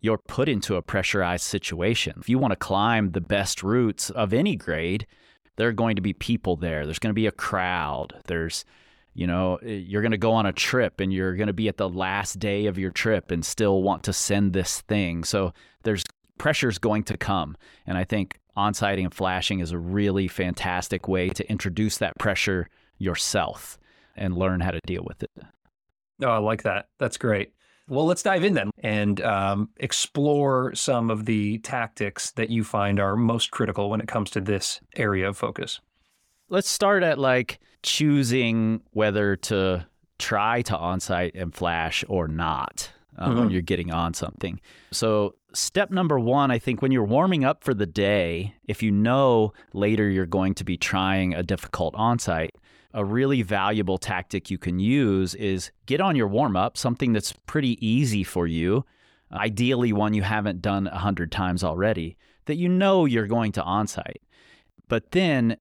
[0.00, 2.14] you're put into a pressurized situation.
[2.20, 5.06] If you want to climb the best routes of any grade,
[5.56, 6.84] there are going to be people there.
[6.84, 8.12] There's going to be a crowd.
[8.26, 8.64] There's,
[9.14, 11.68] you know, eh, you're going to go on a trip and you're going to be
[11.68, 15.24] at the last day of your trip and still want to send this thing.
[15.24, 16.02] So there's
[16.38, 17.56] pressure's going to come.
[17.86, 22.68] And I think on-sighting and flashing is a really fantastic way to introduce that pressure
[22.98, 23.78] yourself
[24.16, 25.30] and learn how to deal with it.
[26.22, 26.88] Oh, I like that.
[26.98, 27.52] That's great.
[27.88, 32.98] Well, let's dive in then and um, explore some of the tactics that you find
[32.98, 35.80] are most critical when it comes to this area of focus.
[36.48, 39.86] Let's start at like choosing whether to
[40.18, 43.40] try to onsight and flash or not um, mm-hmm.
[43.40, 44.60] when you're getting on something.
[44.90, 48.90] So, step number one, I think when you're warming up for the day, if you
[48.90, 52.50] know later you're going to be trying a difficult onsight,
[52.92, 57.32] a really valuable tactic you can use is get on your warm up, something that's
[57.46, 58.84] pretty easy for you,
[59.32, 63.62] ideally one you haven't done a hundred times already, that you know you're going to
[63.62, 64.18] onsight.
[64.88, 65.56] But then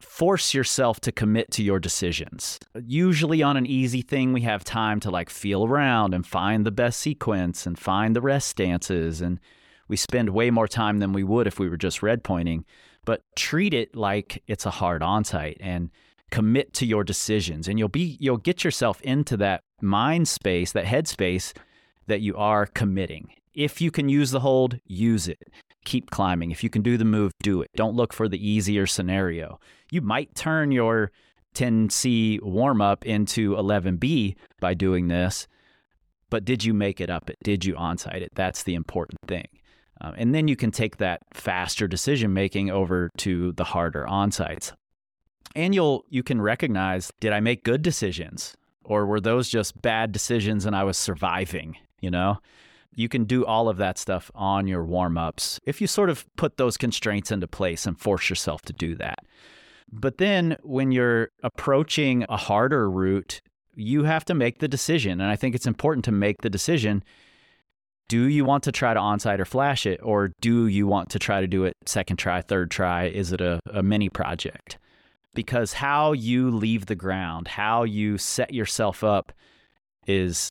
[0.00, 2.58] force yourself to commit to your decisions.
[2.84, 6.70] Usually on an easy thing, we have time to like feel around and find the
[6.70, 9.20] best sequence and find the rest stances.
[9.20, 9.38] And
[9.88, 12.64] we spend way more time than we would if we were just red pointing.
[13.04, 15.90] But treat it like it's a hard onsight and
[16.30, 20.84] commit to your decisions and you'll be you'll get yourself into that mind space that
[20.84, 21.52] head space
[22.06, 25.48] that you are committing if you can use the hold use it
[25.84, 26.50] keep climbing.
[26.50, 27.70] If you can do the move do it.
[27.74, 29.58] Don't look for the easier scenario.
[29.90, 31.10] You might turn your
[31.54, 35.48] 10c warm up into 11b by doing this
[36.30, 37.28] but did you make it up?
[37.28, 38.32] It did you onsight it?
[38.34, 39.48] That's the important thing.
[40.00, 44.72] Um, and then you can take that faster decision making over to the harder onsights.
[45.56, 48.56] and you'll you can recognize did I make good decisions?
[48.84, 52.38] Or were those just bad decisions and I was surviving, you know?
[52.94, 56.56] You can do all of that stuff on your warm-ups if you sort of put
[56.56, 59.20] those constraints into place and force yourself to do that.
[59.92, 63.40] But then when you're approaching a harder route,
[63.74, 67.04] you have to make the decision and I think it's important to make the decision
[68.08, 71.20] do you want to try to onsight or flash it or do you want to
[71.20, 74.78] try to do it second try third try is it a, a mini project
[75.34, 79.32] because how you leave the ground, how you set yourself up
[80.06, 80.48] is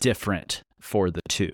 [0.00, 1.52] different for the two.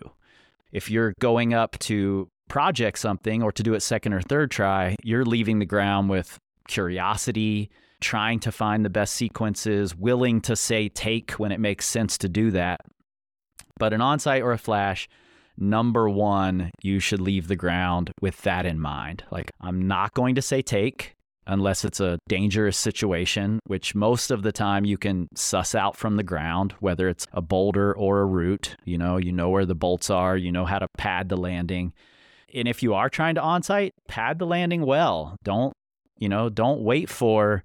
[0.77, 4.95] If you're going up to project something or to do it second or third try,
[5.03, 7.71] you're leaving the ground with curiosity,
[8.03, 12.29] trying to find the best sequences, willing to say take when it makes sense to
[12.29, 12.83] do that.
[13.79, 15.09] But an onsight or a flash,
[15.57, 19.25] number one, you should leave the ground with that in mind.
[19.31, 21.16] Like, I'm not going to say take
[21.47, 26.17] unless it's a dangerous situation, which most of the time you can suss out from
[26.17, 28.77] the ground, whether it's a boulder or a route.
[28.85, 31.93] You know, you know where the bolts are, you know how to pad the landing.
[32.55, 35.37] And if you are trying to onsight, pad the landing well.
[35.45, 35.73] Don't,
[36.19, 37.63] you know, don't wait for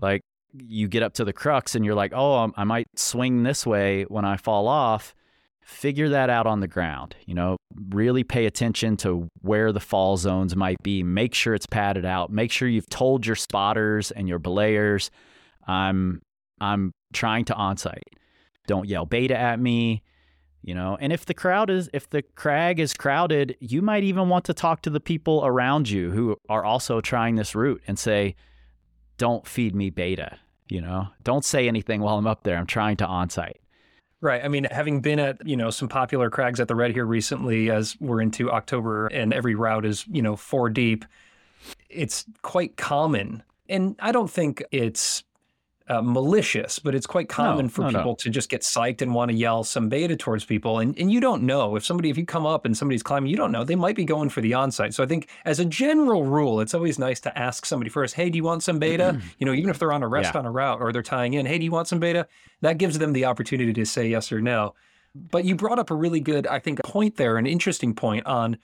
[0.00, 0.22] like
[0.52, 3.66] you get up to the crux and you're like, oh, um, I might swing this
[3.66, 5.14] way when I fall off
[5.64, 7.16] figure that out on the ground.
[7.26, 7.56] You know,
[7.88, 11.02] really pay attention to where the fall zones might be.
[11.02, 12.30] Make sure it's padded out.
[12.30, 15.10] Make sure you've told your spotters and your belayers,
[15.66, 16.20] I'm
[16.60, 18.02] I'm trying to onsight.
[18.66, 20.02] Don't yell beta at me.
[20.62, 24.28] You know, and if the crowd is if the crag is crowded, you might even
[24.28, 27.98] want to talk to the people around you who are also trying this route and
[27.98, 28.34] say,
[29.18, 30.38] "Don't feed me beta."
[30.68, 32.56] You know, don't say anything while I'm up there.
[32.56, 33.56] I'm trying to onsight.
[34.24, 34.42] Right.
[34.42, 37.70] I mean, having been at, you know, some popular crags at the Red here recently
[37.70, 41.04] as we're into October and every route is, you know, four deep,
[41.90, 43.42] it's quite common.
[43.68, 45.23] And I don't think it's
[45.86, 48.14] uh, malicious, but it's quite common no, for no, people no.
[48.14, 50.78] to just get psyched and want to yell some beta towards people.
[50.78, 53.36] And, and you don't know if somebody, if you come up and somebody's climbing, you
[53.36, 54.94] don't know, they might be going for the onsight.
[54.94, 58.30] So I think as a general rule, it's always nice to ask somebody first, hey,
[58.30, 59.20] do you want some beta?
[59.38, 60.40] you know, even if they're on a rest yeah.
[60.40, 62.26] on a route or they're tying in, hey, do you want some beta?
[62.62, 64.74] That gives them the opportunity to say yes or no.
[65.14, 68.58] But you brought up a really good, I think, point there, an interesting point on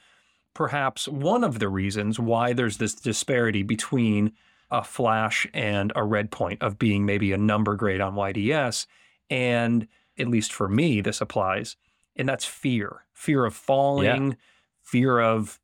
[0.55, 4.33] perhaps one of the reasons why there's this disparity between
[4.71, 8.87] a flash and a red point of being maybe a number grade on YDS.
[9.29, 9.87] And
[10.19, 11.77] at least for me, this applies.
[12.17, 14.37] And that's fear fear of falling, yeah.
[14.83, 15.61] fear of,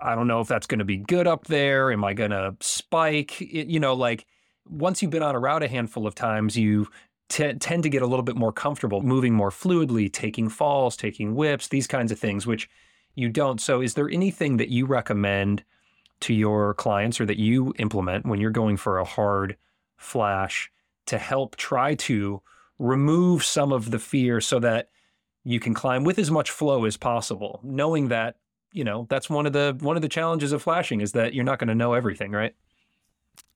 [0.00, 1.90] I don't know if that's going to be good up there.
[1.90, 3.40] Am I going to spike?
[3.40, 4.26] It, you know, like
[4.68, 6.88] once you've been on a route a handful of times, you
[7.30, 11.34] t- tend to get a little bit more comfortable moving more fluidly, taking falls, taking
[11.34, 12.68] whips, these kinds of things, which
[13.14, 13.60] you don't.
[13.62, 15.64] So, is there anything that you recommend?
[16.20, 19.56] To your clients or that you implement when you're going for a hard
[19.96, 20.70] flash
[21.06, 22.40] to help try to
[22.78, 24.88] remove some of the fear so that
[25.44, 28.36] you can climb with as much flow as possible knowing that
[28.72, 31.44] you know that's one of the one of the challenges of flashing is that you're
[31.44, 32.54] not going to know everything right?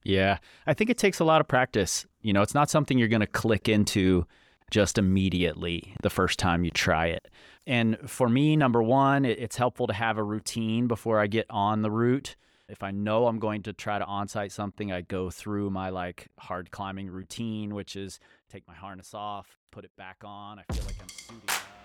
[0.03, 0.39] Yeah.
[0.67, 2.07] I think it takes a lot of practice.
[2.21, 4.27] You know it's not something you're going to click into
[4.71, 7.29] just immediately the first time you try it.
[7.67, 11.83] And for me number one it's helpful to have a routine before i get on
[11.83, 12.37] the route
[12.69, 16.29] if I know I'm going to try to onsight something, I go through my like
[16.39, 20.59] hard climbing routine, which is take my harness off, put it back on.
[20.59, 21.84] I feel like I'm suiting up.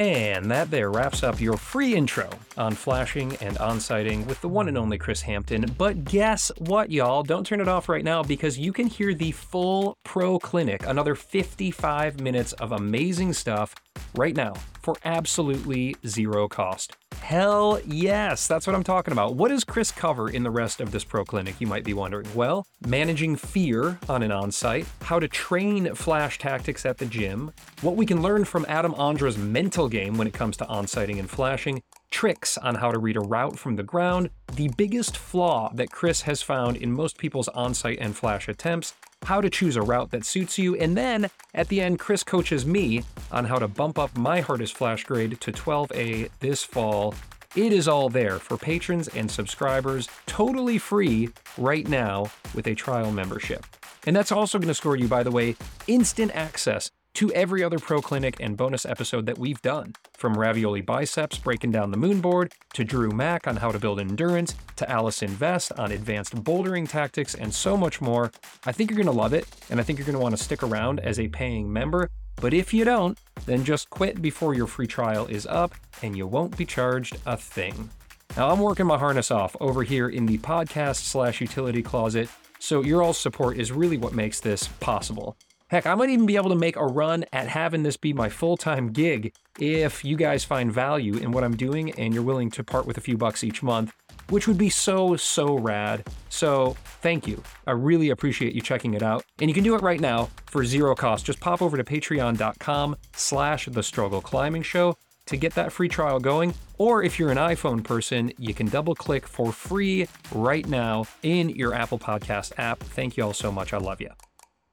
[0.00, 4.66] And that there wraps up your free intro on flashing and onsighting with the one
[4.66, 5.66] and only Kris Hampton.
[5.76, 7.22] But guess what, y'all?
[7.22, 11.14] Don't turn it off right now because you can hear the full Pro Clinic, another
[11.14, 13.74] 55 minutes of amazing stuff
[14.14, 16.96] right now for absolutely zero cost.
[17.20, 19.36] Hell yes, that's what I'm talking about.
[19.36, 22.26] What does Kris cover in the rest of this pro clinic, you might be wondering?
[22.34, 27.96] Well, managing fear on an on-sight, how to train flash tactics at the gym, what
[27.96, 31.82] we can learn from Adam Ondra's mental game when it comes to on-sighting and flashing,
[32.10, 36.22] tricks on how to read a route from the ground, the biggest flaw that Kris
[36.22, 38.94] has found in most people's on-sight and flash attempts,
[39.24, 42.64] how to choose a route that suits you, and then at the end, Kris coaches
[42.66, 47.14] me on how to bump up my hardest flash grade to 12A this fall.
[47.56, 53.12] It is all there for patrons and subscribers, totally free right now with a trial
[53.12, 53.66] membership.
[54.06, 55.56] And that's also going to score you, by the way,
[55.86, 59.94] instant access to every other Pro Clinic and bonus episode that we've done.
[60.14, 64.54] From Ravioli Biceps breaking down the moonboard, to Drew Mack on how to build endurance,
[64.76, 68.30] to Allison Vest on advanced bouldering tactics, and so much more.
[68.64, 70.42] I think you're going to love it, and I think you're going to want to
[70.42, 72.08] stick around as a paying member.
[72.36, 76.26] But if you don't, then just quit before your free trial is up, and you
[76.26, 77.90] won't be charged a thing.
[78.36, 82.82] Now, I'm working my harness off over here in the podcast slash utility closet, so
[82.82, 85.36] your all support is really what makes this possible.
[85.70, 88.28] Heck, I might even be able to make a run at having this be my
[88.28, 92.50] full time gig if you guys find value in what I'm doing and you're willing
[92.50, 93.94] to part with a few bucks each month,
[94.30, 96.08] which would be so, so rad.
[96.28, 97.40] So thank you.
[97.68, 99.24] I really appreciate you checking it out.
[99.38, 101.24] And you can do it right now for zero cost.
[101.24, 104.96] Just pop over to patreon.com slash the struggle climbing show
[105.26, 106.52] to get that free trial going.
[106.78, 111.50] Or if you're an iPhone person, you can double click for free right now in
[111.50, 112.80] your Apple Podcast app.
[112.80, 113.72] Thank you all so much.
[113.72, 114.10] I love you.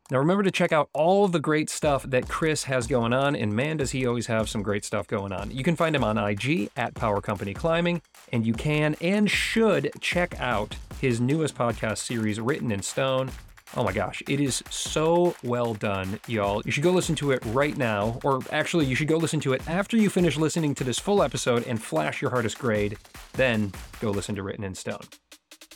[0.09, 3.35] Now, remember to check out all of the great stuff that Kris has going on,
[3.35, 5.51] and man, does he always have some great stuff going on.
[5.51, 8.01] You can find him on IG at Power Company Climbing,
[8.31, 13.31] and you can and should check out his newest podcast series, Written in Stone.
[13.75, 16.61] Oh my gosh, it is so well done, y'all.
[16.63, 19.51] You should go listen to it right now, or actually, you should go listen to
[19.51, 22.97] it after you finish listening to this full episode and flash your hardest grade.
[23.33, 25.01] Then go listen to Written in Stone.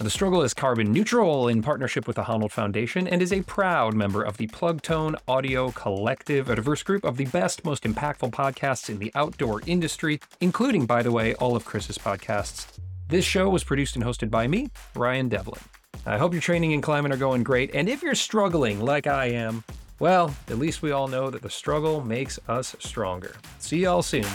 [0.02, 3.94] The Struggle is carbon neutral in partnership with the Honnold Foundation and is a proud
[3.94, 8.90] member of the Plugtone Audio Collective, a diverse group of the best, most impactful podcasts
[8.90, 12.80] in the outdoor industry, including, by the way, all of Kris's podcasts.
[13.10, 15.62] This show was produced and hosted by me, Ryan Devlin.
[16.08, 19.26] I hope your training and climbing are going great, and if you're struggling like I
[19.26, 19.64] am,
[20.00, 23.36] well, at least we all know that the struggle makes us stronger.
[23.60, 24.26] See y'all soon.